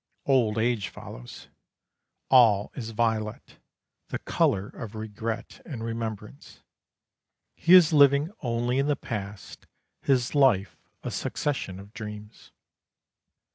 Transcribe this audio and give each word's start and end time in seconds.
Old 0.25 0.57
age 0.57 0.87
follows. 0.89 1.47
All 2.29 2.71
is 2.73 2.89
violet, 2.89 3.59
the 4.07 4.17
colour 4.17 4.65
of 4.69 4.95
regret 4.95 5.61
and 5.63 5.83
remembrance. 5.83 6.63
He 7.55 7.75
is 7.75 7.93
living 7.93 8.31
only 8.41 8.79
in 8.79 8.87
the 8.87 8.95
past, 8.95 9.67
his 10.01 10.33
life 10.33 10.75
a 11.03 11.11
succession 11.11 11.79
of 11.79 11.93
dreams. 11.93 12.51